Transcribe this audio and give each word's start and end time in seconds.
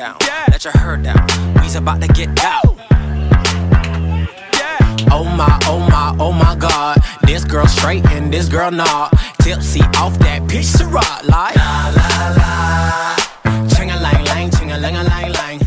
down. 0.00 0.16
Let 0.50 0.64
your 0.64 0.72
hair 0.72 0.96
down. 0.96 1.26
We's 1.60 1.76
about 1.76 2.00
to 2.00 2.08
get 2.08 2.30
out. 2.42 2.76
Oh 5.12 5.24
my, 5.24 5.58
oh 5.66 5.80
my, 5.90 6.16
oh 6.18 6.32
my 6.32 6.56
god. 6.56 6.96
This 7.26 7.44
girl 7.44 7.66
straight 7.66 8.04
and 8.06 8.32
this 8.32 8.48
girl 8.48 8.70
not. 8.70 9.12
Tipsy 9.42 9.82
off 10.00 10.18
that 10.20 10.48
pitch 10.48 10.68
Ciroc 10.76 11.28
like. 11.28 11.54
La 11.56 11.92
la 11.98 12.08
la. 12.38 12.56
Ching 13.74 13.90
a 13.90 14.00
lang 14.00 14.24
lang, 14.24 14.50
ching 14.50 14.72
a 14.72 14.78
lang 14.78 14.96
a 14.96 15.04
lang 15.04 15.32
lang. 15.32 15.60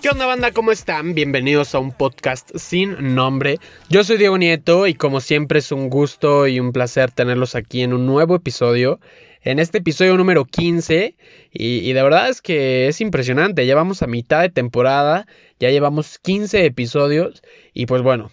¿Qué 0.00 0.08
onda 0.08 0.26
banda? 0.26 0.52
¿Cómo 0.52 0.70
están? 0.70 1.14
Bienvenidos 1.14 1.74
a 1.74 1.78
un 1.78 1.92
podcast 1.92 2.50
sin 2.56 3.14
nombre. 3.14 3.58
Yo 3.88 4.04
soy 4.04 4.16
Diego 4.16 4.38
Nieto 4.38 4.86
y 4.86 4.94
como 4.94 5.20
siempre 5.20 5.58
es 5.58 5.72
un 5.72 5.88
gusto 5.88 6.46
y 6.46 6.60
un 6.60 6.72
placer 6.72 7.10
tenerlos 7.10 7.54
aquí 7.54 7.82
en 7.82 7.92
un 7.92 8.06
nuevo 8.06 8.36
episodio. 8.36 9.00
En 9.44 9.58
este 9.58 9.78
episodio 9.78 10.16
número 10.16 10.44
15 10.44 11.16
y, 11.52 11.78
y 11.78 11.92
de 11.92 12.02
verdad 12.02 12.28
es 12.28 12.40
que 12.42 12.88
es 12.88 13.00
impresionante. 13.00 13.66
Ya 13.66 13.74
vamos 13.74 14.02
a 14.02 14.06
mitad 14.06 14.40
de 14.40 14.48
temporada, 14.48 15.26
ya 15.60 15.70
llevamos 15.70 16.18
15 16.18 16.64
episodios 16.64 17.42
y 17.72 17.86
pues 17.86 18.02
bueno, 18.02 18.30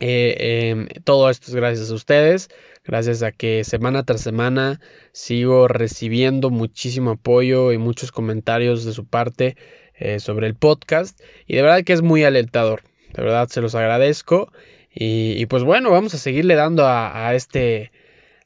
eh, 0.00 0.34
eh, 0.38 1.00
todo 1.04 1.28
esto 1.28 1.48
es 1.48 1.54
gracias 1.54 1.90
a 1.90 1.94
ustedes, 1.94 2.48
gracias 2.84 3.22
a 3.22 3.32
que 3.32 3.64
semana 3.64 4.02
tras 4.02 4.22
semana 4.22 4.80
sigo 5.12 5.68
recibiendo 5.68 6.48
muchísimo 6.48 7.12
apoyo 7.12 7.70
y 7.70 7.76
muchos 7.76 8.10
comentarios 8.10 8.86
de 8.86 8.94
su 8.94 9.06
parte 9.06 9.56
eh, 9.94 10.18
sobre 10.18 10.46
el 10.46 10.54
podcast 10.54 11.20
y 11.46 11.54
de 11.54 11.62
verdad 11.62 11.84
que 11.84 11.92
es 11.92 12.00
muy 12.00 12.24
alentador, 12.24 12.82
de 13.12 13.22
verdad 13.22 13.48
se 13.48 13.60
los 13.60 13.74
agradezco 13.74 14.50
y, 14.92 15.46
pues 15.46 15.62
bueno, 15.62 15.90
vamos 15.90 16.14
a 16.14 16.18
seguirle 16.18 16.56
dando 16.56 16.84
a, 16.84 17.32
este, 17.36 17.92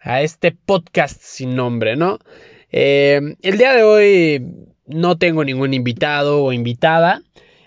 a 0.05 0.23
este 0.23 0.53
podcast 0.53 1.21
sin 1.21 1.57
nombre, 1.57 1.97
¿no? 1.97 2.19
Eh, 2.71 3.21
el 3.43 3.59
día 3.59 3.75
de 3.75 3.83
hoy 3.83 4.47
no 4.87 5.17
tengo 5.17 5.45
ningún 5.45 5.75
invitado 5.75 6.45
o 6.45 6.53
invitada, 6.53 7.23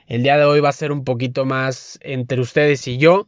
el 0.06 0.24
día 0.24 0.38
de 0.38 0.46
hoy 0.46 0.60
va 0.60 0.70
a 0.70 0.74
ser 0.74 0.92
un 0.92 1.04
poquito 1.04 1.46
más 1.46 2.00
entre 2.02 2.40
ustedes 2.40 2.88
y 2.88 2.98
yo. 2.98 3.28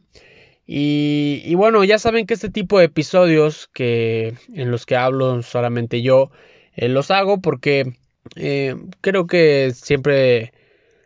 Y, 0.72 1.52
bueno, 1.56 1.82
ya 1.82 1.98
saben 1.98 2.26
que 2.26 2.34
este 2.34 2.48
tipo 2.48 2.78
de 2.78 2.84
episodios 2.84 3.68
que 3.74 4.34
en 4.54 4.70
los 4.70 4.86
que 4.86 4.94
hablo 4.94 5.42
solamente 5.42 6.00
yo 6.00 6.30
eh, 6.76 6.88
los 6.88 7.10
hago 7.10 7.40
porque 7.40 7.94
eh, 8.36 8.76
creo 9.00 9.26
que 9.26 9.72
siempre 9.74 10.52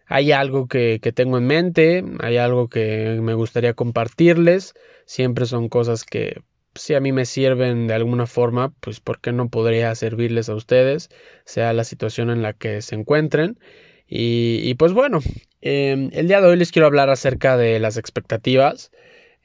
hay 0.06 0.32
algo 0.32 0.68
que, 0.68 1.00
tengo 1.14 1.38
en 1.38 1.46
mente, 1.46 2.04
hay 2.20 2.36
algo 2.36 2.68
que 2.68 3.18
me 3.22 3.32
gustaría 3.32 3.72
compartirles, 3.72 4.74
siempre 5.06 5.46
son 5.46 5.70
cosas 5.70 6.04
que 6.04 6.42
si 6.74 6.94
a 6.94 7.00
mí 7.00 7.12
me 7.12 7.24
sirven 7.26 7.86
de 7.86 7.94
alguna 7.94 8.26
forma, 8.26 8.72
pues 8.80 9.00
¿por 9.00 9.20
qué 9.20 9.32
no 9.32 9.48
podría 9.48 9.94
servirles 9.94 10.48
a 10.48 10.54
ustedes, 10.54 11.10
sea 11.44 11.72
la 11.72 11.84
situación 11.84 12.30
en 12.30 12.42
la 12.42 12.52
que 12.52 12.82
se 12.82 12.94
encuentren? 12.94 13.58
Y, 14.06 14.74
pues 14.74 14.92
bueno, 14.92 15.20
eh, 15.62 16.10
el 16.12 16.28
día 16.28 16.40
de 16.40 16.48
hoy 16.48 16.56
les 16.56 16.72
quiero 16.72 16.86
hablar 16.86 17.10
acerca 17.10 17.56
de 17.56 17.80
las 17.80 17.96
expectativas. 17.96 18.90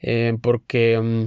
Eh, 0.01 0.37
porque, 0.41 0.99
mm, 0.99 1.25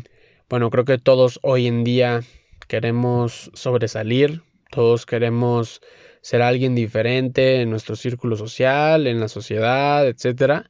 bueno, 0.48 0.70
creo 0.70 0.84
que 0.84 0.98
todos 0.98 1.38
hoy 1.42 1.66
en 1.66 1.84
día 1.84 2.22
queremos 2.68 3.50
sobresalir, 3.54 4.42
todos 4.70 5.06
queremos 5.06 5.82
ser 6.22 6.42
alguien 6.42 6.74
diferente 6.74 7.60
en 7.62 7.70
nuestro 7.70 7.96
círculo 7.96 8.36
social, 8.36 9.06
en 9.06 9.20
la 9.20 9.28
sociedad, 9.28 10.06
etc. 10.06 10.66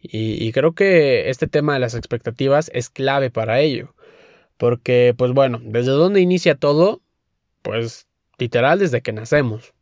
Y, 0.00 0.44
y 0.44 0.52
creo 0.52 0.74
que 0.74 1.30
este 1.30 1.46
tema 1.46 1.74
de 1.74 1.80
las 1.80 1.94
expectativas 1.94 2.70
es 2.74 2.90
clave 2.90 3.30
para 3.30 3.60
ello. 3.60 3.93
Porque, 4.56 5.14
pues 5.16 5.32
bueno, 5.32 5.60
¿desde 5.62 5.92
dónde 5.92 6.20
inicia 6.20 6.54
todo? 6.54 7.02
Pues 7.62 8.06
literal 8.38 8.78
desde 8.78 9.02
que 9.02 9.12
nacemos. 9.12 9.74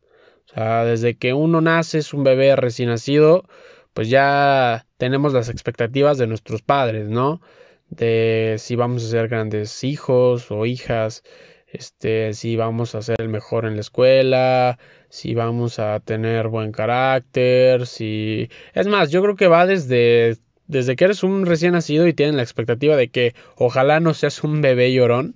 O 0.49 0.53
sea, 0.53 0.85
desde 0.85 1.15
que 1.15 1.33
uno 1.33 1.61
nace, 1.61 1.99
es 1.99 2.13
un 2.13 2.23
bebé 2.23 2.55
recién 2.55 2.89
nacido, 2.89 3.45
pues 3.93 4.09
ya 4.09 4.85
tenemos 4.97 5.33
las 5.33 5.49
expectativas 5.49 6.17
de 6.17 6.27
nuestros 6.27 6.61
padres, 6.61 7.09
¿no? 7.09 7.41
De 7.89 8.55
si 8.59 8.75
vamos 8.75 9.05
a 9.05 9.09
ser 9.09 9.27
grandes 9.27 9.83
hijos 9.83 10.51
o 10.51 10.65
hijas, 10.65 11.23
este, 11.67 12.33
si 12.33 12.55
vamos 12.55 12.95
a 12.95 13.01
ser 13.01 13.15
el 13.19 13.29
mejor 13.29 13.65
en 13.65 13.75
la 13.75 13.81
escuela, 13.81 14.79
si 15.09 15.33
vamos 15.33 15.79
a 15.79 15.99
tener 15.99 16.47
buen 16.47 16.71
carácter, 16.71 17.87
si... 17.87 18.49
Es 18.73 18.87
más, 18.87 19.11
yo 19.11 19.21
creo 19.23 19.35
que 19.35 19.47
va 19.47 19.65
desde, 19.65 20.37
desde 20.67 20.95
que 20.95 21.05
eres 21.05 21.23
un 21.23 21.45
recién 21.45 21.73
nacido 21.73 22.07
y 22.07 22.13
tienes 22.13 22.35
la 22.35 22.43
expectativa 22.43 22.95
de 22.95 23.09
que 23.09 23.35
ojalá 23.55 23.99
no 23.99 24.13
seas 24.13 24.43
un 24.43 24.61
bebé 24.61 24.93
llorón, 24.93 25.35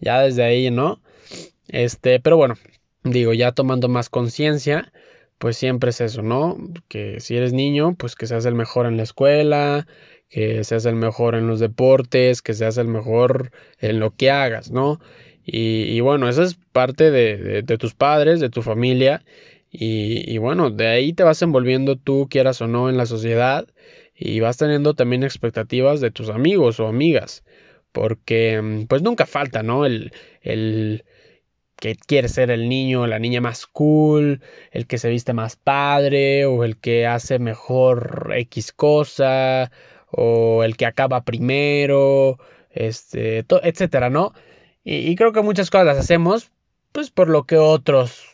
ya 0.00 0.20
desde 0.20 0.42
ahí, 0.42 0.70
¿no? 0.70 1.00
Este, 1.68 2.20
pero 2.20 2.36
bueno, 2.36 2.56
digo, 3.04 3.32
ya 3.32 3.52
tomando 3.52 3.88
más 3.88 4.08
conciencia, 4.08 4.92
pues 5.38 5.56
siempre 5.56 5.90
es 5.90 6.00
eso, 6.00 6.22
¿no? 6.22 6.56
Que 6.88 7.20
si 7.20 7.36
eres 7.36 7.52
niño, 7.52 7.94
pues 7.96 8.14
que 8.14 8.26
seas 8.26 8.44
el 8.46 8.54
mejor 8.54 8.86
en 8.86 8.96
la 8.96 9.02
escuela, 9.02 9.86
que 10.28 10.64
seas 10.64 10.86
el 10.86 10.96
mejor 10.96 11.34
en 11.34 11.46
los 11.46 11.60
deportes, 11.60 12.42
que 12.42 12.54
seas 12.54 12.78
el 12.78 12.88
mejor 12.88 13.50
en 13.80 14.00
lo 14.00 14.14
que 14.14 14.30
hagas, 14.30 14.70
¿no? 14.70 15.00
Y, 15.44 15.84
y 15.84 16.00
bueno, 16.00 16.28
eso 16.28 16.42
es 16.42 16.58
parte 16.72 17.10
de, 17.10 17.36
de, 17.36 17.62
de, 17.62 17.78
tus 17.78 17.94
padres, 17.94 18.40
de 18.40 18.48
tu 18.48 18.62
familia, 18.62 19.24
y, 19.70 20.30
y 20.32 20.38
bueno, 20.38 20.70
de 20.70 20.86
ahí 20.86 21.12
te 21.12 21.24
vas 21.24 21.42
envolviendo 21.42 21.96
tú, 21.96 22.28
quieras 22.30 22.60
o 22.60 22.68
no, 22.68 22.88
en 22.88 22.96
la 22.96 23.06
sociedad, 23.06 23.66
y 24.24 24.40
vas 24.40 24.56
teniendo 24.56 24.94
también 24.94 25.24
expectativas 25.24 26.00
de 26.00 26.10
tus 26.10 26.28
amigos 26.28 26.80
o 26.80 26.86
amigas, 26.86 27.44
porque 27.92 28.86
pues 28.88 29.02
nunca 29.02 29.26
falta, 29.26 29.62
¿no? 29.62 29.84
El, 29.84 30.12
el, 30.42 31.04
que 31.82 31.96
quiere 31.96 32.28
ser 32.28 32.52
el 32.52 32.68
niño 32.68 33.02
o 33.02 33.06
la 33.08 33.18
niña 33.18 33.40
más 33.40 33.66
cool, 33.66 34.40
el 34.70 34.86
que 34.86 34.98
se 34.98 35.10
viste 35.10 35.32
más 35.32 35.56
padre, 35.56 36.46
o 36.46 36.62
el 36.62 36.76
que 36.78 37.08
hace 37.08 37.40
mejor 37.40 38.32
X 38.36 38.72
cosa, 38.72 39.72
o 40.08 40.62
el 40.62 40.76
que 40.76 40.86
acaba 40.86 41.24
primero, 41.24 42.38
este, 42.70 43.44
etcétera, 43.64 44.10
¿no? 44.10 44.32
Y, 44.84 45.16
creo 45.16 45.32
que 45.32 45.42
muchas 45.42 45.70
cosas 45.70 45.86
las 45.86 45.98
hacemos, 45.98 46.52
pues 46.92 47.10
por 47.10 47.28
lo 47.28 47.46
que 47.46 47.56
otros 47.56 48.31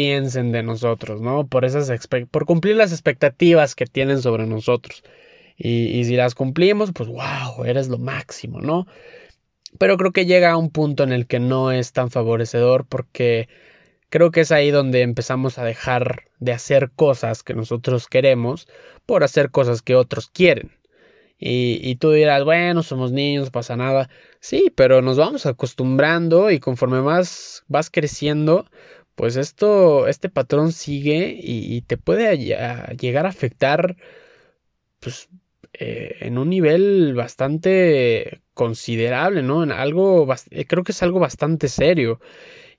piensen 0.00 0.50
de 0.50 0.62
nosotros, 0.62 1.20
¿no? 1.20 1.46
Por 1.46 1.66
esas 1.66 1.92
por 2.30 2.46
cumplir 2.46 2.74
las 2.76 2.90
expectativas 2.90 3.74
que 3.74 3.84
tienen 3.84 4.22
sobre 4.22 4.46
nosotros. 4.46 5.04
Y, 5.58 6.04
si 6.04 6.16
las 6.16 6.34
cumplimos, 6.34 6.92
pues 6.94 7.10
wow, 7.10 7.66
eres 7.66 7.88
lo 7.88 7.98
máximo, 7.98 8.62
¿no? 8.62 8.86
pero 9.78 9.98
creo 9.98 10.12
que 10.12 10.24
llega 10.24 10.52
a 10.52 10.56
un 10.56 10.70
punto 10.70 11.04
en 11.04 11.12
el 11.12 11.26
que 11.26 11.38
no 11.38 11.70
es 11.70 11.92
tan 11.92 12.10
favorecedor 12.10 12.86
porque 12.86 13.48
creo 14.08 14.30
que 14.30 14.40
es 14.40 14.50
ahí 14.52 14.70
donde 14.70 15.02
empezamos 15.02 15.58
a 15.58 15.64
dejar 15.64 16.24
de 16.38 16.52
hacer 16.52 16.90
cosas 16.96 17.42
que 17.42 17.54
nosotros 17.54 18.08
queremos 18.08 18.66
por 19.04 19.22
hacer 19.22 19.50
cosas 19.50 19.82
que 19.82 19.94
otros 19.94 20.30
quieren. 20.30 20.72
Y, 21.38 21.78
y 21.82 21.96
tú 21.96 22.10
dirás, 22.10 22.42
bueno, 22.42 22.82
somos 22.82 23.12
niños, 23.12 23.50
pasa 23.50 23.76
nada. 23.76 24.08
Sí, 24.40 24.72
pero 24.74 25.02
nos 25.02 25.18
vamos 25.18 25.46
acostumbrando 25.46 26.50
y 26.50 26.58
conforme 26.58 27.02
más 27.02 27.64
vas 27.68 27.90
creciendo, 27.90 28.66
pues 29.20 29.36
esto, 29.36 30.08
este 30.08 30.30
patrón 30.30 30.72
sigue 30.72 31.38
y, 31.38 31.82
te 31.82 31.98
puede 31.98 32.38
llegar 32.38 33.26
a 33.26 33.28
afectar, 33.28 33.98
pues 34.98 35.28
eh, 35.74 36.16
en 36.20 36.38
un 36.38 36.48
nivel 36.48 37.12
bastante 37.14 38.40
considerable, 38.54 39.42
¿no? 39.42 39.62
En 39.62 39.72
algo, 39.72 40.26
eh, 40.50 40.64
creo 40.64 40.84
que 40.84 40.92
es 40.92 41.02
algo 41.02 41.20
bastante 41.20 41.68
serio. 41.68 42.18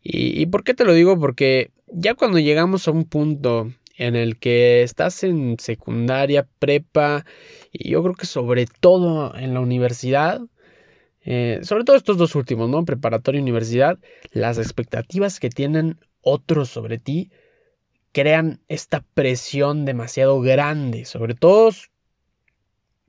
Y, 0.02 0.42
¿Y 0.42 0.48
por 0.48 0.64
qué 0.64 0.74
te 0.74 0.84
lo 0.84 0.96
digo? 0.96 1.20
Porque 1.20 1.70
ya 1.88 2.16
cuando 2.16 2.40
llegamos 2.40 2.88
a 2.88 2.92
un 2.92 3.06
punto 3.06 3.72
en 3.96 4.16
el 4.16 4.40
que 4.40 4.82
estás 4.82 5.24
en 5.24 5.60
secundaria, 5.60 6.48
prepa, 6.58 7.24
y 7.72 7.92
yo 7.92 8.02
creo 8.02 8.16
que 8.16 8.26
sobre 8.26 8.66
todo 8.66 9.36
en 9.38 9.54
la 9.54 9.60
universidad, 9.60 10.42
eh, 11.24 11.60
sobre 11.62 11.84
todo 11.84 11.98
estos 11.98 12.18
dos 12.18 12.34
últimos, 12.34 12.68
¿no? 12.68 12.84
Preparatoria 12.84 13.38
y 13.38 13.44
universidad, 13.44 14.00
las 14.32 14.58
expectativas 14.58 15.40
que 15.40 15.52
tienen 15.52 16.00
otros 16.22 16.70
sobre 16.70 16.98
ti 16.98 17.32
crean 18.12 18.60
esta 18.68 19.04
presión 19.14 19.86
demasiado 19.86 20.42
grande, 20.42 21.06
sobre 21.06 21.34
todo 21.34 21.72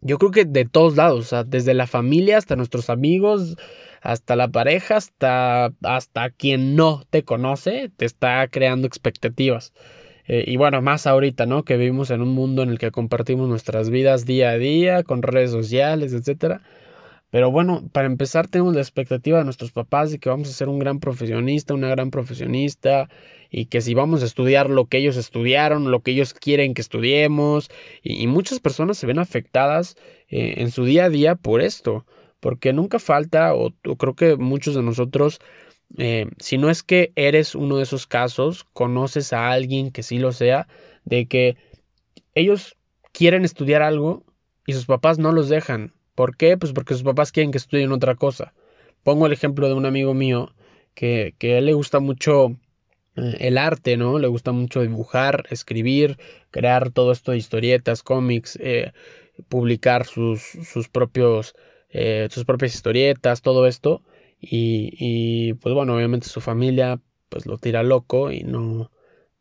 yo 0.02 0.18
creo 0.18 0.32
que 0.32 0.44
de 0.44 0.64
todos 0.64 0.96
lados, 0.96 1.20
o 1.20 1.28
sea, 1.28 1.44
desde 1.44 1.74
la 1.74 1.86
familia 1.86 2.36
hasta 2.36 2.56
nuestros 2.56 2.90
amigos, 2.90 3.56
hasta 4.00 4.34
la 4.34 4.48
pareja, 4.48 4.96
hasta, 4.96 5.72
hasta 5.82 6.30
quien 6.30 6.74
no 6.74 7.04
te 7.08 7.22
conoce, 7.22 7.90
te 7.96 8.04
está 8.04 8.48
creando 8.48 8.88
expectativas. 8.88 9.72
Eh, 10.26 10.44
y 10.46 10.56
bueno, 10.56 10.82
más 10.82 11.06
ahorita, 11.06 11.46
¿no? 11.46 11.64
Que 11.64 11.76
vivimos 11.76 12.10
en 12.10 12.20
un 12.20 12.30
mundo 12.30 12.62
en 12.62 12.70
el 12.70 12.78
que 12.78 12.90
compartimos 12.90 13.48
nuestras 13.48 13.90
vidas 13.90 14.26
día 14.26 14.50
a 14.50 14.58
día, 14.58 15.04
con 15.04 15.22
redes 15.22 15.52
sociales, 15.52 16.12
etcétera. 16.12 16.62
Pero 17.32 17.50
bueno, 17.50 17.88
para 17.92 18.06
empezar 18.06 18.46
tenemos 18.46 18.74
la 18.74 18.82
expectativa 18.82 19.38
de 19.38 19.44
nuestros 19.44 19.72
papás 19.72 20.10
de 20.10 20.18
que 20.18 20.28
vamos 20.28 20.50
a 20.50 20.52
ser 20.52 20.68
un 20.68 20.78
gran 20.78 21.00
profesionista, 21.00 21.72
una 21.72 21.88
gran 21.88 22.10
profesionista, 22.10 23.08
y 23.50 23.66
que 23.66 23.80
si 23.80 23.94
vamos 23.94 24.22
a 24.22 24.26
estudiar 24.26 24.68
lo 24.68 24.86
que 24.86 24.98
ellos 24.98 25.16
estudiaron, 25.16 25.90
lo 25.90 26.02
que 26.02 26.10
ellos 26.10 26.34
quieren 26.34 26.74
que 26.74 26.82
estudiemos, 26.82 27.70
y, 28.02 28.26
muchas 28.26 28.60
personas 28.60 28.98
se 28.98 29.06
ven 29.06 29.18
afectadas 29.18 29.96
eh, 30.28 30.56
en 30.58 30.70
su 30.70 30.84
día 30.84 31.06
a 31.06 31.08
día 31.08 31.34
por 31.34 31.62
esto, 31.62 32.06
porque 32.38 32.74
nunca 32.74 32.98
falta, 32.98 33.54
o, 33.54 33.72
o 33.86 33.96
creo 33.96 34.14
que 34.14 34.36
muchos 34.36 34.74
de 34.74 34.82
nosotros 34.82 35.40
eh, 35.98 36.26
si 36.38 36.58
no 36.58 36.70
es 36.70 36.82
que 36.82 37.12
eres 37.16 37.54
uno 37.54 37.76
de 37.76 37.82
esos 37.84 38.06
casos, 38.06 38.64
conoces 38.72 39.32
a 39.32 39.50
alguien 39.50 39.90
que 39.90 40.02
sí 40.02 40.18
lo 40.18 40.32
sea, 40.32 40.68
de 41.04 41.26
que 41.26 41.56
ellos 42.34 42.76
quieren 43.12 43.44
estudiar 43.44 43.82
algo 43.82 44.24
y 44.66 44.72
sus 44.72 44.86
papás 44.86 45.18
no 45.18 45.32
los 45.32 45.48
dejan. 45.48 45.92
¿Por 46.22 46.36
qué? 46.36 46.56
Pues 46.56 46.72
porque 46.72 46.94
sus 46.94 47.02
papás 47.02 47.32
quieren 47.32 47.50
que 47.50 47.58
estudien 47.58 47.90
otra 47.90 48.14
cosa. 48.14 48.54
Pongo 49.02 49.26
el 49.26 49.32
ejemplo 49.32 49.66
de 49.66 49.74
un 49.74 49.86
amigo 49.86 50.14
mío 50.14 50.54
que, 50.94 51.34
que 51.36 51.54
a 51.54 51.58
él 51.58 51.66
le 51.66 51.72
gusta 51.72 51.98
mucho 51.98 52.56
eh, 53.16 53.38
el 53.40 53.58
arte, 53.58 53.96
¿no? 53.96 54.20
Le 54.20 54.28
gusta 54.28 54.52
mucho 54.52 54.82
dibujar, 54.82 55.46
escribir, 55.50 56.18
crear 56.52 56.90
todo 56.92 57.10
esto 57.10 57.32
de 57.32 57.38
historietas, 57.38 58.04
cómics, 58.04 58.56
eh, 58.62 58.92
publicar 59.48 60.06
sus, 60.06 60.42
sus 60.42 60.88
propios 60.88 61.56
eh, 61.90 62.28
sus 62.30 62.44
propias 62.44 62.72
historietas, 62.72 63.42
todo 63.42 63.66
esto. 63.66 64.04
Y, 64.40 64.94
y, 65.00 65.54
pues 65.54 65.74
bueno, 65.74 65.96
obviamente 65.96 66.28
su 66.28 66.40
familia 66.40 67.00
pues 67.30 67.46
lo 67.46 67.58
tira 67.58 67.82
loco 67.82 68.30
y 68.30 68.44
no 68.44 68.92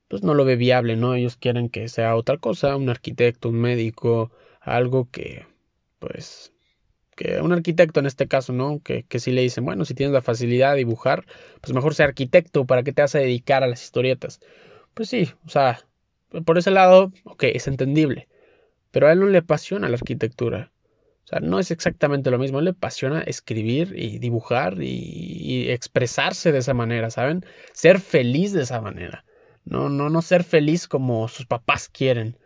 pues 0.08 0.24
no 0.24 0.34
lo 0.34 0.46
ve 0.46 0.56
viable, 0.56 0.96
¿no? 0.96 1.14
Ellos 1.14 1.38
quieren 1.38 1.70
que 1.70 1.88
sea 1.90 2.16
otra 2.16 2.40
cosa, 2.40 2.76
un 2.76 2.90
arquitecto, 2.90 3.50
un 3.50 3.62
médico, 3.62 4.32
algo 4.62 5.12
que 5.12 5.46
pues 6.00 6.52
que 7.16 7.42
un 7.42 7.52
arquitecto 7.52 8.00
en 8.00 8.06
este 8.06 8.28
caso, 8.28 8.54
¿no? 8.54 8.82
Que, 8.84 9.04
que 9.04 9.20
si 9.20 9.32
le 9.32 9.42
dicen, 9.42 9.66
bueno, 9.66 9.86
si 9.86 9.94
tienes 9.94 10.14
la 10.14 10.22
facilidad 10.22 10.72
de 10.72 10.80
dibujar, 10.80 11.26
pues 11.62 11.74
mejor 11.74 11.96
sea 11.96 12.08
arquitecto, 12.08 12.66
¿para 12.66 12.84
qué 12.84 12.94
te 12.94 13.02
vas 13.02 13.16
a 13.16 13.20
dedicar 13.20 13.64
a 13.64 13.68
las 13.68 13.84
historietas? 13.84 14.40
Pues 14.94 15.10
sí, 15.10 15.30
o 15.46 15.50
sea, 15.50 15.80
por 16.46 16.58
ese 16.58 16.72
lado, 16.72 17.12
ok, 17.26 17.44
es 17.44 17.68
entendible. 17.68 18.28
Pero 18.92 19.08
a 19.08 19.14
él 19.14 19.20
no 19.20 19.28
le 19.28 19.40
apasiona 19.40 19.90
la 19.90 19.96
arquitectura. 19.96 20.72
O 21.24 21.28
sea, 21.28 21.40
no 21.40 21.60
es 21.60 21.72
exactamente 21.72 22.32
lo 22.32 22.38
mismo. 22.38 22.58
A 22.58 22.62
él 22.62 22.66
le 22.66 22.72
apasiona 22.72 23.22
escribir 23.22 23.94
y 23.96 24.20
dibujar 24.20 24.82
y, 24.82 25.70
expresarse 25.70 26.52
de 26.52 26.60
esa 26.60 26.74
manera, 26.74 27.10
¿saben? 27.10 27.46
Ser 27.74 28.00
feliz 28.00 28.54
de 28.54 28.64
esa 28.64 28.82
manera. 28.82 29.26
No, 29.64 29.90
no, 29.90 30.10
no 30.10 30.22
ser 30.22 30.44
feliz 30.44 30.88
como 30.88 31.28
sus 31.28 31.46
papás 31.46 31.90
quieren. 31.90 32.38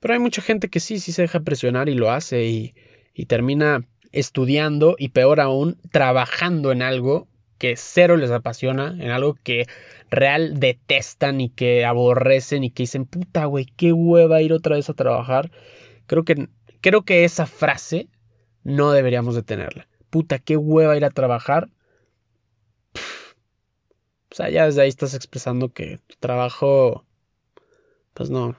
Pero 0.00 0.14
hay 0.14 0.20
mucha 0.20 0.42
gente 0.42 0.68
que 0.68 0.80
sí, 0.80 0.98
sí 0.98 1.12
se 1.12 1.22
deja 1.22 1.40
presionar 1.40 1.88
y 1.88 1.94
lo 1.94 2.10
hace 2.10 2.46
y, 2.46 2.74
y 3.14 3.26
termina 3.26 3.86
estudiando 4.12 4.96
y 4.98 5.08
peor 5.08 5.40
aún, 5.40 5.78
trabajando 5.90 6.72
en 6.72 6.82
algo 6.82 7.28
que 7.58 7.76
cero 7.76 8.16
les 8.16 8.30
apasiona, 8.30 8.96
en 8.98 9.10
algo 9.10 9.34
que 9.42 9.66
real 10.10 10.58
detestan 10.58 11.40
y 11.40 11.48
que 11.48 11.84
aborrecen 11.84 12.64
y 12.64 12.70
que 12.70 12.82
dicen, 12.84 13.06
puta, 13.06 13.44
güey, 13.46 13.66
qué 13.66 13.92
hueva 13.92 14.42
ir 14.42 14.52
otra 14.52 14.76
vez 14.76 14.90
a 14.90 14.94
trabajar. 14.94 15.50
Creo 16.06 16.24
que, 16.24 16.48
creo 16.80 17.02
que 17.02 17.24
esa 17.24 17.46
frase 17.46 18.08
no 18.64 18.92
deberíamos 18.92 19.34
de 19.34 19.42
tenerla. 19.42 19.88
Puta, 20.10 20.38
qué 20.38 20.56
hueva 20.56 20.96
ir 20.96 21.04
a 21.04 21.10
trabajar. 21.10 21.70
O 24.30 24.34
sea, 24.34 24.50
ya 24.50 24.64
desde 24.64 24.82
ahí 24.82 24.88
estás 24.88 25.14
expresando 25.14 25.72
que 25.72 25.98
tu 26.06 26.16
trabajo, 26.18 27.04
pues 28.14 28.30
no, 28.30 28.56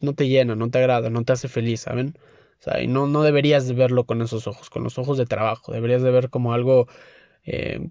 no, 0.00 0.14
te 0.14 0.28
llena, 0.28 0.56
no 0.56 0.70
te 0.70 0.78
agrada, 0.78 1.10
no 1.10 1.24
te 1.24 1.32
hace 1.32 1.48
feliz, 1.48 1.80
¿saben? 1.80 2.16
O 2.60 2.62
sea, 2.62 2.82
y 2.82 2.88
no, 2.88 3.06
no 3.06 3.22
deberías 3.22 3.66
de 3.66 3.74
verlo 3.74 4.04
con 4.04 4.20
esos 4.20 4.46
ojos, 4.46 4.68
con 4.68 4.84
los 4.84 4.98
ojos 4.98 5.16
de 5.16 5.26
trabajo. 5.26 5.72
Deberías 5.72 6.02
de 6.02 6.10
ver 6.10 6.28
como 6.28 6.52
algo 6.52 6.88
eh, 7.44 7.88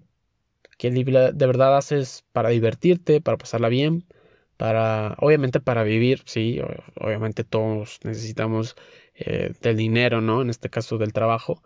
que 0.78 0.90
de 0.90 1.46
verdad 1.46 1.76
haces 1.76 2.24
para 2.32 2.50
divertirte, 2.50 3.20
para 3.20 3.36
pasarla 3.36 3.68
bien, 3.68 4.04
para, 4.56 5.16
obviamente 5.18 5.60
para 5.60 5.82
vivir, 5.82 6.22
sí, 6.26 6.60
obviamente 6.96 7.44
todos 7.44 7.98
necesitamos 8.04 8.76
eh, 9.14 9.52
del 9.60 9.76
dinero, 9.76 10.20
¿no? 10.20 10.42
En 10.42 10.50
este 10.50 10.70
caso 10.70 10.98
del 10.98 11.12
trabajo. 11.12 11.62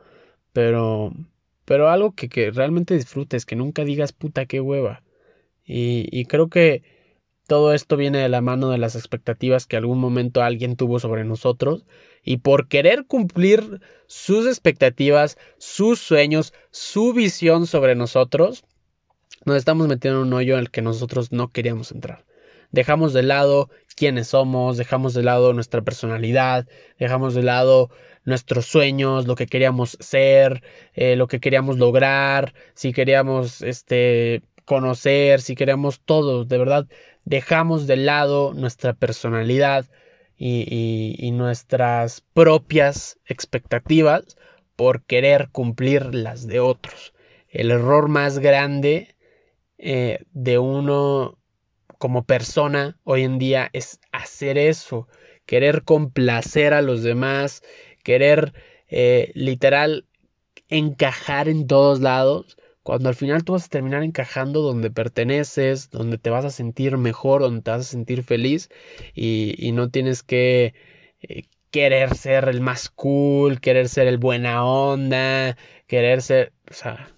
Pero, 0.53 1.13
pero 1.65 1.91
algo 1.91 2.13
que, 2.15 2.29
que 2.29 2.51
realmente 2.51 2.95
disfrutes, 2.95 3.47
que 3.47 3.57
nunca 3.57 3.85
digas 3.85 4.13
puta 4.13 4.47
qué 4.47 4.61
hueva. 4.61 5.03
Y, 5.65 6.09
y 6.11 6.27
creo 6.27 6.49
que 6.49 6.83
todo 7.47 7.75
esto 7.75 7.97
viene 7.97 8.19
de 8.19 8.29
la 8.29 8.41
mano 8.41 8.71
de 8.71 8.79
las 8.79 8.97
expectativas 8.97 9.67
que 9.67 9.77
algún 9.77 9.99
momento 9.99 10.43
alguien 10.43 10.77
tuvo 10.77 10.99
sobre 10.99 11.25
nosotros 11.25 11.85
y 12.23 12.39
por 12.39 12.69
querer 12.69 13.07
cumplir 13.07 13.81
sus 14.07 14.47
expectativas, 14.47 15.37
sus 15.59 16.01
sueños, 16.01 16.55
su 16.71 17.13
visión 17.13 17.67
sobre 17.67 17.95
nosotros, 17.95 18.65
nos 19.45 19.57
estamos 19.57 19.89
metiendo 19.89 20.21
en 20.21 20.29
un 20.29 20.33
hoyo 20.33 20.55
en 20.55 20.61
el 20.61 20.71
que 20.71 20.81
nosotros 20.81 21.33
no 21.33 21.49
queríamos 21.49 21.93
entrar. 21.93 22.25
Dejamos 22.71 23.13
de 23.13 23.23
lado 23.23 23.69
quiénes 23.95 24.29
somos, 24.29 24.77
dejamos 24.77 25.15
de 25.15 25.23
lado 25.23 25.53
nuestra 25.53 25.83
personalidad, 25.83 26.67
dejamos 26.99 27.35
de 27.35 27.43
lado 27.43 27.91
nuestros 28.25 28.67
sueños, 28.67 29.27
lo 29.27 29.35
que 29.37 29.47
queríamos 29.47 29.97
ser, 30.01 30.63
eh, 30.95 31.15
lo 31.15 31.29
que 31.29 31.41
queríamos 31.41 31.79
lograr, 31.79 32.55
si 32.75 32.93
queríamos 32.93 33.63
este, 33.63 34.43
conocer, 34.65 35.41
si 35.41 35.55
queríamos 35.55 36.01
todo, 36.01 36.45
de 36.45 36.59
verdad, 36.59 36.87
dejamos 37.25 37.87
de 37.87 37.97
lado 37.97 38.53
nuestra 38.55 38.93
personalidad 38.93 39.87
y, 40.37 41.31
nuestras 41.33 42.23
propias 42.33 43.19
expectativas 43.27 44.37
por 44.77 45.03
querer 45.05 45.49
cumplir 45.51 46.15
las 46.15 46.47
de 46.47 46.61
otros. 46.61 47.15
El 47.49 47.71
error 47.71 48.09
más 48.09 48.39
grande 48.39 49.15
eh, 49.79 50.25
de 50.33 50.59
uno 50.59 51.39
como 51.99 52.25
persona 52.25 52.99
hoy 53.05 53.23
en 53.23 53.39
día 53.39 53.71
es 53.73 54.01
hacer 54.13 54.59
eso, 54.59 55.09
querer 55.47 55.85
complacer 55.85 56.75
a 56.75 56.83
los 56.83 57.03
demás, 57.03 57.63
querer 58.03 58.53
eh, 58.89 59.31
literal 59.35 60.07
encajar 60.69 61.49
en 61.49 61.67
todos 61.67 62.01
lados, 62.01 62.57
cuando 62.85 63.09
al 63.09 63.15
final 63.15 63.45
tú 63.45 63.55
vas 63.55 63.65
a 63.65 63.69
terminar 63.69 64.05
encajando 64.05 64.61
donde 64.61 64.91
perteneces, 64.91 65.91
donde 65.91 66.19
te 66.19 66.29
vas 66.29 66.45
a 66.45 66.51
sentir 66.51 66.99
mejor, 66.99 67.41
donde 67.41 67.63
te 67.63 67.71
vas 67.71 67.81
a 67.81 67.85
sentir 67.85 68.23
feliz 68.23 68.69
y, 69.15 69.73
no 69.73 69.89
tienes 69.91 70.23
que 70.23 70.75
eh, 71.23 71.45
querer 71.71 72.15
ser 72.15 72.47
el 72.51 72.61
más 72.61 72.91
cool, 72.91 73.61
querer 73.61 73.89
ser 73.89 74.07
el 74.07 74.19
buena 74.19 74.67
onda, 74.67 75.57
querer 75.87 76.21
ser, 76.21 76.53
o 76.71 76.75
sea, 76.75 77.09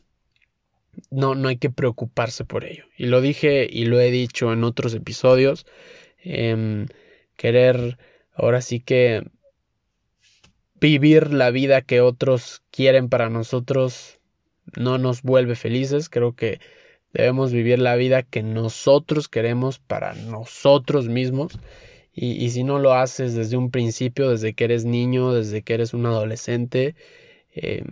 no, 1.11 1.35
no 1.35 1.49
hay 1.49 1.57
que 1.59 1.71
preocuparse 1.71 2.45
por 2.45 2.65
ello. 2.65 2.85
Y 2.97 3.07
lo 3.07 3.21
dije 3.21 3.69
y 3.69 3.87
lo 3.87 4.01
he 4.01 4.13
dicho 4.13 4.53
en 4.53 4.63
otros 4.63 4.95
episodios. 4.95 5.67
Em, 6.23 6.87
querer 7.37 7.99
ahora 8.35 8.61
sí 8.63 8.79
que 8.79 9.25
vivir 10.81 11.33
la 11.33 11.51
vida 11.51 11.83
que 11.83 12.01
otros 12.01 12.63
quieren 12.71 13.09
para 13.09 13.31
nosotros 13.31 14.17
no 14.77 14.99
nos 14.99 15.23
vuelve 15.23 15.55
felices. 15.55 16.09
Creo 16.09 16.35
que 16.35 16.61
debemos 17.13 17.53
vivir 17.53 17.79
la 17.79 17.97
vida 17.97 18.23
que 18.23 18.43
nosotros 18.43 19.29
queremos 19.29 19.79
para 19.79 20.15
nosotros 20.15 21.09
mismos. 21.09 21.59
Y, 22.13 22.33
y, 22.43 22.51
si 22.51 22.65
no 22.65 22.79
lo 22.79 22.95
haces 22.95 23.35
desde 23.35 23.59
un 23.59 23.71
principio, 23.71 24.31
desde 24.31 24.55
que 24.55 24.65
eres 24.65 24.87
niño, 24.87 25.35
desde 25.35 25.63
que 25.63 25.75
eres 25.75 25.93
un 25.93 26.07
adolescente, 26.07 26.95
eh, 27.55 27.85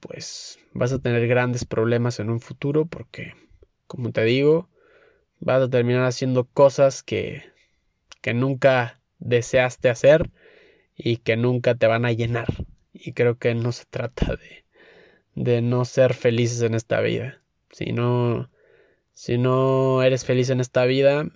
pues 0.00 0.58
vas 0.72 0.92
a 0.92 0.98
tener 0.98 1.26
grandes 1.28 1.66
problemas 1.66 2.20
en 2.20 2.30
un 2.30 2.40
futuro 2.40 2.86
porque, 2.86 3.34
como 3.86 4.12
te 4.12 4.24
digo, 4.24 4.68
vas 5.40 5.62
a 5.62 5.68
terminar 5.68 6.04
haciendo 6.04 6.44
cosas 6.44 7.02
que, 7.02 7.42
que 8.22 8.32
nunca 8.32 9.00
deseaste 9.18 9.90
hacer 9.90 10.30
y 10.96 11.18
que 11.18 11.36
nunca 11.36 11.74
te 11.74 11.86
van 11.86 12.06
a 12.06 12.12
llenar. 12.12 12.48
Y 12.92 13.12
creo 13.12 13.36
que 13.38 13.54
no 13.54 13.72
se 13.72 13.84
trata 13.84 14.36
de, 14.36 14.64
de 15.34 15.62
no 15.62 15.84
ser 15.84 16.14
felices 16.14 16.62
en 16.62 16.74
esta 16.74 17.00
vida. 17.00 17.40
Si 17.70 17.92
no, 17.92 18.50
si 19.12 19.38
no 19.38 20.02
eres 20.02 20.24
feliz 20.24 20.50
en 20.50 20.60
esta 20.60 20.84
vida, 20.84 21.26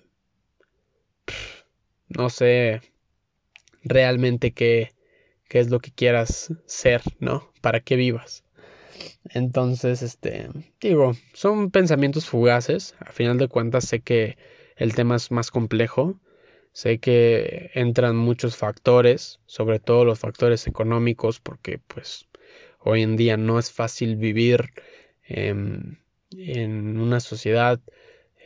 no 2.09 2.29
sé 2.29 2.81
realmente 3.83 4.51
qué, 4.51 4.93
qué 5.47 5.59
es 5.59 5.69
lo 5.69 5.79
que 5.79 5.91
quieras 5.91 6.53
ser, 6.65 7.01
¿no? 7.19 7.51
Para 7.61 7.79
que 7.79 7.95
vivas. 7.95 8.43
Entonces, 9.29 10.01
este, 10.01 10.49
digo, 10.79 11.13
son 11.33 11.71
pensamientos 11.71 12.27
fugaces. 12.27 12.95
A 12.99 13.11
final 13.11 13.37
de 13.37 13.47
cuentas 13.47 13.85
sé 13.85 14.01
que 14.01 14.37
el 14.75 14.93
tema 14.95 15.15
es 15.15 15.31
más 15.31 15.51
complejo. 15.51 16.19
Sé 16.71 16.99
que 16.99 17.71
entran 17.73 18.17
muchos 18.17 18.57
factores, 18.57 19.39
sobre 19.45 19.79
todo 19.79 20.03
los 20.03 20.19
factores 20.19 20.67
económicos, 20.67 21.39
porque 21.39 21.79
pues 21.79 22.27
hoy 22.85 23.01
en 23.01 23.17
día 23.17 23.35
no 23.35 23.59
es 23.59 23.71
fácil 23.71 24.15
vivir 24.15 24.71
en 25.27 25.97
una 26.97 27.19
sociedad 27.19 27.79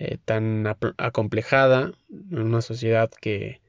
eh, 0.02 0.18
tan 0.24 0.66
acomplejada, 0.98 1.92
en 2.10 2.40
una 2.40 2.62
sociedad 2.62 3.12
que, 3.12 3.60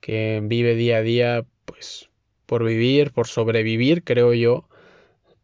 que 0.00 0.40
vive 0.40 0.76
día 0.76 0.98
a 0.98 1.02
día 1.02 1.44
pues 1.64 2.08
por 2.46 2.64
vivir, 2.64 3.10
por 3.10 3.26
sobrevivir, 3.26 4.04
creo 4.04 4.32
yo, 4.32 4.68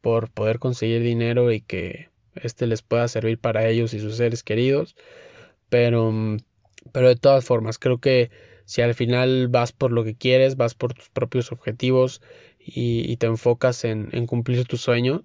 por 0.01 0.31
poder 0.31 0.61
conseguir 0.61 1.03
dinero 1.03 1.51
y 1.51 1.61
que 1.61 2.11
este 2.37 2.69
les 2.69 2.83
pueda 2.83 3.09
servir 3.09 3.39
para 3.39 3.67
ellos 3.69 3.95
y 3.95 4.01
sus 4.01 4.17
seres 4.17 4.45
queridos. 4.45 4.95
Pero, 5.69 6.37
pero 6.93 7.09
de 7.09 7.17
todas 7.17 7.45
formas, 7.45 7.79
creo 7.79 7.99
que 7.99 8.31
si 8.69 8.83
al 8.83 8.95
final 8.95 9.49
vas 9.49 9.73
por 9.73 9.93
lo 9.93 10.05
que 10.05 10.15
quieres, 10.15 10.59
vas 10.59 10.75
por 10.75 10.93
tus 10.93 11.09
propios 11.09 11.53
objetivos 11.53 12.21
y, 12.59 13.17
te 13.17 13.25
enfocas 13.25 13.83
en, 13.85 14.27
cumplir 14.27 14.67
tus 14.67 14.83
sueños, 14.83 15.23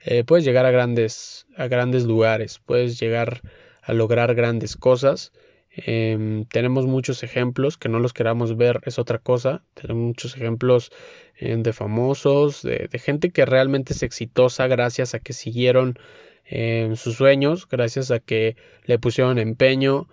eh, 0.00 0.24
puedes 0.24 0.44
llegar 0.44 0.66
a 0.66 0.70
grandes, 0.70 1.46
a 1.56 1.68
grandes 1.68 2.04
lugares, 2.04 2.58
puedes 2.58 3.00
llegar 3.00 3.40
a 3.80 3.94
lograr 3.94 4.34
grandes 4.34 4.76
cosas. 4.76 5.32
Em, 5.70 6.44
tenemos 6.44 6.84
muchos 6.84 7.22
ejemplos, 7.22 7.78
que 7.78 7.88
no 7.88 7.98
los 7.98 8.12
queramos 8.12 8.58
ver 8.58 8.80
es 8.84 8.98
otra 8.98 9.18
cosa. 9.18 9.64
Tenemos 9.72 10.02
muchos 10.08 10.36
ejemplos 10.36 10.92
em, 11.36 11.62
de 11.62 11.72
famosos, 11.72 12.60
de, 12.60 12.90
gente 12.98 13.30
que 13.30 13.46
realmente 13.46 13.94
es 13.94 14.02
exitosa 14.02 14.66
gracias 14.66 15.14
a 15.14 15.18
que 15.18 15.32
siguieron 15.32 15.98
em, 16.44 16.94
sus 16.96 17.14
sueños, 17.16 17.66
gracias 17.66 18.10
a 18.10 18.20
que 18.20 18.56
le 18.84 18.98
pusieron 18.98 19.38
empeño, 19.38 20.08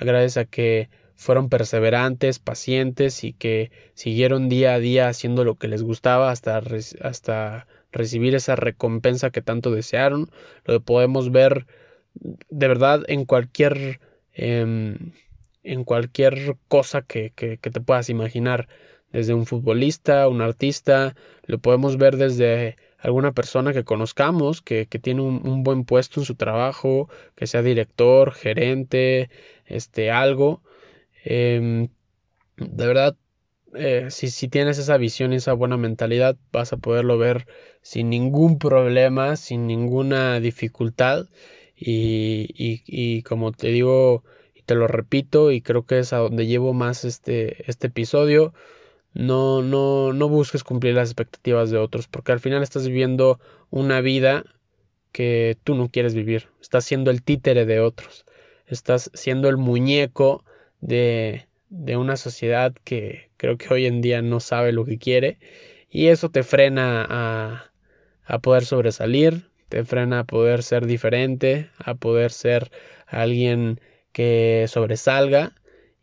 gracias 0.00 0.38
a 0.38 0.44
que 0.46 0.88
fueron 1.16 1.48
perseverantes, 1.48 2.38
pacientes 2.38 3.24
y 3.24 3.32
que 3.32 3.70
siguieron 3.94 4.48
día 4.48 4.74
a 4.74 4.78
día 4.78 5.08
haciendo 5.08 5.44
lo 5.44 5.56
que 5.56 5.68
les 5.68 5.82
gustaba 5.82 6.30
hasta, 6.30 6.62
hasta 7.02 7.66
recibir 7.92 8.34
esa 8.34 8.56
recompensa 8.56 9.30
que 9.30 9.42
tanto 9.42 9.70
desearon. 9.70 10.30
Lo 10.64 10.80
podemos 10.80 11.30
ver 11.30 11.66
de 12.14 12.68
verdad 12.68 13.04
en 13.08 13.24
cualquier 13.24 14.00
en 15.62 15.84
cualquier 15.84 16.56
cosa 16.68 17.02
que, 17.02 17.32
que, 17.34 17.56
te 17.58 17.80
puedas 17.80 18.08
imaginar, 18.08 18.68
desde 19.12 19.34
un 19.34 19.46
futbolista, 19.46 20.28
un 20.28 20.40
artista, 20.40 21.14
lo 21.44 21.58
podemos 21.58 21.98
ver 21.98 22.16
desde 22.16 22.76
alguna 22.98 23.32
persona 23.32 23.72
que 23.72 23.84
conozcamos, 23.84 24.62
que, 24.62 24.86
que 24.86 24.98
tiene 24.98 25.20
un, 25.22 25.62
buen 25.62 25.84
puesto 25.84 26.20
en 26.20 26.26
su 26.26 26.34
trabajo, 26.34 27.08
que 27.36 27.46
sea 27.46 27.62
director, 27.62 28.32
gerente, 28.32 29.28
este, 29.66 30.10
algo. 30.10 30.62
Em, 31.24 31.88
de 32.56 32.86
verdad, 32.86 33.16
eh, 33.74 34.08
si, 34.10 34.48
tienes 34.48 34.78
esa 34.78 34.96
visión 34.98 35.32
y 35.32 35.36
esa 35.36 35.52
buena 35.54 35.76
mentalidad, 35.76 36.36
vas 36.52 36.72
a 36.72 36.76
poderlo 36.76 37.18
ver 37.18 37.46
sin 37.82 38.10
ningún 38.10 38.58
problema, 38.58 39.36
sin 39.36 39.66
ninguna 39.66 40.40
dificultad. 40.40 41.26
Y, 41.76 42.48
y, 42.54 42.82
y 42.86 43.22
como 43.22 43.52
te 43.52 43.68
digo, 43.68 44.24
y 44.54 44.62
te 44.62 44.74
lo 44.74 44.86
repito, 44.88 45.50
y 45.52 45.62
creo 45.62 45.86
que 45.86 45.98
es 45.98 46.12
a 46.12 46.18
donde 46.18 46.46
llevo 46.46 46.74
más 46.74 47.04
este, 47.04 47.68
este 47.70 47.88
episodio, 47.88 48.54
no, 49.14 49.62
no, 49.62 50.12
no 50.12 50.28
busques 50.28 50.64
cumplir 50.64 50.94
las 50.94 51.10
expectativas 51.10 51.70
de 51.70 51.78
otros, 51.78 52.08
porque 52.08 52.32
al 52.32 52.40
final 52.40 52.62
estás 52.62 52.86
viviendo 52.86 53.40
una 53.70 54.00
vida 54.00 54.44
que 55.12 55.58
tú 55.64 55.74
no 55.74 55.88
quieres 55.88 56.14
vivir. 56.14 56.48
Estás 56.60 56.84
siendo 56.84 57.10
el 57.10 57.22
títere 57.22 57.66
de 57.66 57.80
otros. 57.80 58.24
Estás 58.66 59.10
siendo 59.14 59.48
el 59.48 59.58
muñeco 59.58 60.44
de, 60.82 61.46
de 61.70 61.96
una 61.96 62.16
sociedad 62.16 62.74
que 62.84 63.30
creo 63.38 63.56
que 63.56 63.72
hoy 63.72 63.86
en 63.86 64.02
día 64.02 64.20
no 64.20 64.40
sabe 64.40 64.72
lo 64.72 64.84
que 64.84 64.98
quiere. 64.98 65.38
Y 65.88 66.08
eso 66.08 66.28
te 66.28 66.42
frena 66.42 67.06
a, 67.08 67.72
a 68.24 68.38
poder 68.40 68.66
sobresalir, 68.66 69.48
te 69.70 69.84
frena 69.84 70.20
a 70.20 70.24
poder 70.24 70.62
ser 70.62 70.86
diferente, 70.86 71.70
a 71.78 71.94
poder 71.94 72.30
ser 72.30 72.70
alguien 73.06 73.80
que 74.12 74.66
sobresalga 74.68 75.54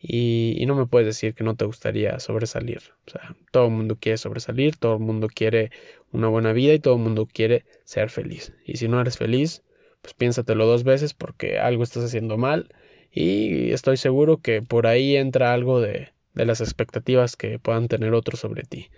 y, 0.01 0.63
no 0.65 0.75
me 0.75 0.85
puedes 0.85 1.07
decir 1.07 1.33
que 1.33 1.43
no 1.43 1.55
te 1.55 1.65
gustaría 1.65 2.19
sobresalir. 2.19 2.81
O 3.07 3.11
sea, 3.11 3.35
todo 3.51 3.65
el 3.65 3.71
mundo 3.71 3.97
quiere 3.99 4.17
sobresalir, 4.17 4.77
todo 4.77 4.93
el 4.93 5.01
mundo 5.01 5.27
quiere 5.27 5.71
una 6.11 6.29
buena 6.29 6.53
vida 6.53 6.73
y 6.73 6.79
todo 6.79 6.95
el 6.95 7.01
mundo 7.01 7.27
quiere 7.31 7.65
ser 7.83 8.09
feliz. 8.09 8.53
Y 8.65 8.77
si 8.77 8.87
no 8.87 9.01
eres 9.01 9.17
feliz, 9.17 9.63
pues 10.01 10.13
piénsatelo 10.13 10.65
dos 10.65 10.83
veces 10.83 11.13
porque 11.13 11.59
algo 11.59 11.83
estás 11.83 12.03
haciendo 12.05 12.37
mal 12.37 12.69
y 13.11 13.71
estoy 13.71 13.97
seguro 13.97 14.37
que 14.37 14.61
por 14.61 14.87
ahí 14.87 15.15
entra 15.15 15.53
algo 15.53 15.81
de, 15.81 16.09
de 16.33 16.45
las 16.45 16.61
expectativas 16.61 17.35
que 17.35 17.59
puedan 17.59 17.87
tener 17.87 18.13
otros 18.13 18.39
sobre 18.39 18.63
ti. 18.63 18.89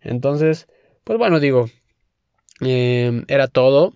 Entonces, 0.00 0.68
pues 1.04 1.18
bueno, 1.18 1.40
digo, 1.40 1.68
eh, 2.60 3.24
era 3.28 3.48
todo. 3.48 3.94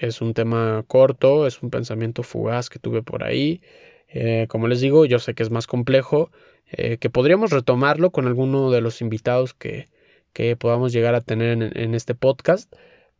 Es 0.00 0.20
un 0.22 0.34
tema 0.34 0.84
corto, 0.86 1.46
es 1.46 1.62
un 1.62 1.70
pensamiento 1.70 2.22
fugaz 2.22 2.70
que 2.70 2.78
tuve 2.78 3.02
por 3.02 3.24
ahí. 3.24 3.60
Eh, 4.08 4.46
como 4.48 4.68
les 4.68 4.80
digo, 4.80 5.04
yo 5.04 5.18
sé 5.18 5.34
que 5.34 5.42
es 5.42 5.50
más 5.50 5.66
complejo, 5.66 6.30
eh, 6.70 6.96
que 6.98 7.10
podríamos 7.10 7.50
retomarlo 7.50 8.10
con 8.10 8.26
alguno 8.26 8.70
de 8.70 8.80
los 8.80 9.00
invitados 9.02 9.54
que, 9.54 9.88
que 10.32 10.56
podamos 10.56 10.92
llegar 10.92 11.14
a 11.14 11.20
tener 11.20 11.76
en, 11.76 11.94
este 11.94 12.14
podcast, 12.14 12.72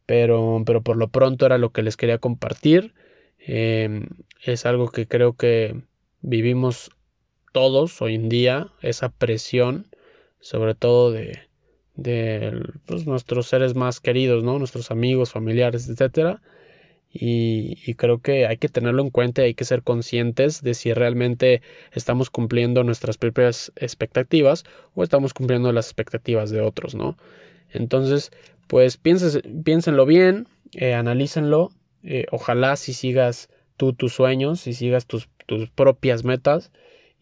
pero, 0.07 0.63
pero, 0.67 0.83
por 0.83 0.97
lo 0.97 1.09
pronto 1.09 1.47
era 1.47 1.59
lo 1.59 1.71
que 1.71 1.83
les 1.83 1.97
quería 1.97 2.19
compartir. 2.19 2.95
Em, 3.47 4.09
es 4.45 4.67
algo 4.67 4.89
que 4.89 5.07
creo 5.07 5.35
que 5.35 5.83
vivimos 6.23 6.91
todos 7.53 8.01
hoy 8.03 8.15
en 8.15 8.29
día, 8.29 8.69
esa 8.83 9.09
presión, 9.11 9.87
sobre 10.41 10.75
todo 10.75 11.11
de, 11.11 11.41
de 11.97 12.63
pues, 12.87 13.07
nuestros 13.07 13.49
seres 13.49 13.75
más 13.75 14.01
queridos, 14.01 14.45
¿no? 14.45 14.59
nuestros 14.59 14.91
amigos, 14.91 15.33
familiares, 15.33 15.89
etcétera 15.89 16.41
y, 17.13 17.95
creo 17.95 18.21
que 18.21 18.47
hay 18.47 18.57
que 18.59 18.69
tenerlo 18.69 19.03
en 19.03 19.11
cuenta 19.11 19.43
hay 19.43 19.55
que 19.55 19.65
ser 19.65 19.83
conscientes 19.83 20.63
de 20.63 20.75
si 20.75 20.93
realmente 20.95 21.61
estamos 21.93 22.31
cumpliendo 22.31 22.85
nuestras 22.85 23.19
propias 23.19 23.73
expectativas 23.77 24.65
o 24.95 25.03
estamos 25.03 25.35
cumpliendo 25.35 25.73
las 25.73 25.87
expectativas 25.87 26.51
de 26.51 26.61
otros, 26.61 26.95
¿no? 26.95 27.17
Entonces, 27.73 28.31
pues 28.69 28.97
piénsenlo 28.97 30.07
bien, 30.07 30.47
eh, 30.73 30.95
analícenlo, 30.95 31.71
eh, 32.03 32.27
ojalá 32.31 32.77
si 32.77 32.93
sigas 32.93 33.49
tú 33.77 33.93
tus 33.93 34.15
sueños, 34.15 34.61
si 34.61 34.73
sigas 34.75 35.07
tus, 35.07 35.29
tus 35.47 35.71
propias 35.71 36.25
metas 36.25 36.71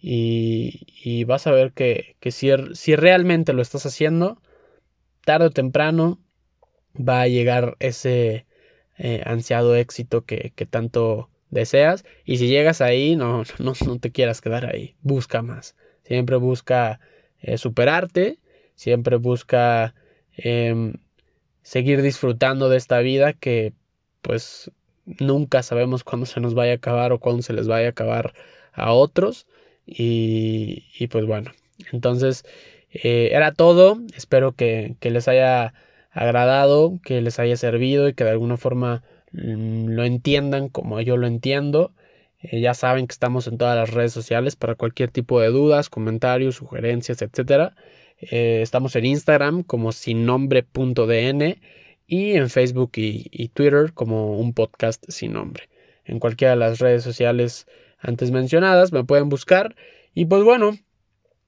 y, 0.01 0.87
y, 1.03 1.25
vas 1.25 1.47
a 1.47 1.53
ver 1.53 1.73
que, 1.73 2.17
que 2.21 2.31
si, 2.31 2.51
si 2.75 2.97
realmente 2.97 3.53
lo 3.53 3.63
estás 3.63 3.87
haciendo, 3.87 4.41
tarde 5.25 5.47
o 5.47 5.51
temprano 5.51 6.19
va 6.97 7.23
a 7.23 7.29
llegar 7.29 7.77
ese 7.81 8.47
eh, 8.97 9.23
ansiado 9.25 9.77
éxito 9.77 10.25
que, 10.25 10.53
tanto 10.69 11.31
deseas. 11.51 12.05
Y 12.25 12.39
si 12.39 12.49
llegas 12.49 12.81
ahí, 12.81 13.17
no, 13.17 13.45
no, 13.59 13.73
no, 13.87 13.99
te 13.99 14.11
quieras 14.11 14.41
quedar 14.41 14.67
ahí. 14.67 14.97
Busca 15.03 15.43
más. 15.43 15.77
Siempre 16.05 16.37
busca 16.37 17.01
eh, 17.41 17.59
superarte. 17.59 18.39
Siempre 18.75 19.17
busca 19.17 19.95
em, 20.37 20.95
seguir 21.63 22.03
disfrutando 22.03 22.69
de 22.69 22.77
esta 22.77 23.01
vida 23.01 23.33
que 23.33 23.73
pues 24.23 24.71
nunca 25.21 25.63
sabemos 25.63 26.05
cuándo 26.05 26.27
se 26.27 26.41
nos 26.41 26.55
vaya 26.55 26.73
a 26.73 26.77
acabar 26.77 27.13
o 27.13 27.19
cuándo 27.21 27.43
se 27.43 27.53
les 27.53 27.69
vaya 27.69 27.89
a 27.89 27.91
acabar 27.91 28.35
a 28.73 28.93
otros. 28.93 29.47
Y, 29.87 30.85
y 30.99 31.07
pues 31.09 31.27
bueno, 31.27 31.53
entonces 31.93 32.45
eh, 32.91 33.31
era 33.33 33.53
todo. 33.53 33.99
Espero 34.17 34.53
que, 34.53 34.97
les 35.01 35.29
haya 35.29 35.75
agradado, 36.11 36.99
que 37.05 37.21
les 37.21 37.39
haya 37.39 37.57
servido 37.57 38.09
y 38.09 38.15
que 38.15 38.25
de 38.25 38.31
alguna 38.31 38.57
forma 38.57 39.03
mm, 39.33 39.89
lo 39.89 40.05
entiendan 40.05 40.69
como 40.69 41.01
yo 41.01 41.17
lo 41.17 41.27
entiendo. 41.27 41.93
Eh, 42.41 42.61
ya 42.61 42.75
saben 42.75 43.07
que 43.07 43.13
estamos 43.13 43.47
en 43.47 43.59
todas 43.59 43.77
las 43.77 43.93
redes 43.93 44.13
sociales 44.13 44.57
para 44.57 44.75
cualquier 44.75 45.11
tipo 45.11 45.41
de 45.41 45.49
dudas, 45.49 45.91
comentarios, 45.91 46.57
sugerencias, 46.57 47.23
etc. 47.23 47.73
Eh, 48.21 48.61
estamos 48.63 48.97
en 48.97 49.07
Instagram 49.07 49.63
como 49.63 49.93
sin 49.93 50.27
nombre.dn 50.27 51.57
y 52.09 52.33
en 52.33 52.49
Facebook 52.49 52.93
y, 52.97 53.49
Twitter 53.49 53.93
como 53.93 54.39
un 54.39 54.55
podcast 54.55 55.05
sin 55.09 55.35
nombre. 55.35 55.69
En 56.07 56.19
cualquiera 56.19 56.55
de 56.55 56.59
las 56.59 56.79
redes 56.79 57.05
sociales 57.05 57.67
antes 58.01 58.31
mencionadas 58.31 58.93
me 58.93 59.05
pueden 59.05 59.29
buscar. 59.29 59.77
Y 60.15 60.25
pues 60.25 60.43
bueno, 60.43 60.77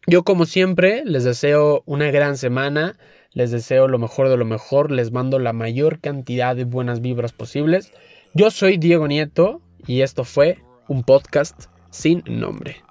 yo 0.06 0.22
como 0.22 0.44
siempre 0.44 1.02
les 1.06 1.24
deseo 1.24 1.82
una 1.86 2.10
gran 2.10 2.36
semana, 2.36 2.98
les 3.32 3.50
deseo 3.50 3.88
lo 3.88 3.98
mejor 3.98 4.28
de 4.28 4.36
lo 4.36 4.44
mejor, 4.44 4.90
les 4.90 5.12
mando 5.12 5.38
la 5.38 5.54
mayor 5.54 5.98
cantidad 5.98 6.54
de 6.54 6.64
buenas 6.64 7.00
vibras 7.00 7.32
posibles. 7.32 7.90
Yo 8.34 8.50
soy 8.50 8.76
Diego 8.76 9.08
Nieto 9.08 9.62
y 9.86 10.02
esto 10.02 10.24
fue 10.24 10.58
un 10.88 11.04
podcast 11.04 11.64
sin 11.90 12.22
nombre. 12.26 12.82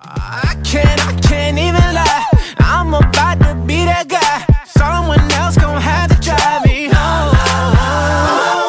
Someone 4.79 5.19
else 5.33 5.57
gon' 5.57 5.81
have 5.81 6.09
to 6.09 6.15
drive 6.21 6.63
me 6.65 6.87
home. 6.87 8.68